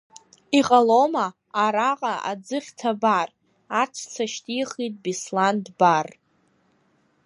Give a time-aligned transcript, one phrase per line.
[0.59, 1.27] Иҟалома
[1.63, 3.29] араҟа аӡыхь ҭабар,
[3.81, 6.07] аҵәца шьҭихит Беслан Дбар.